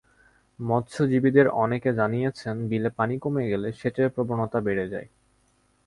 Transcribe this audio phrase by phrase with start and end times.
[0.59, 5.07] মৎস্যজীবীদের অনেকে জানিয়েছেন, বিলে পানি কমে গেলে সেচের প্রবণতা বেড়ে যায়।